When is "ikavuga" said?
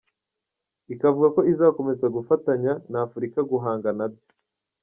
0.93-1.27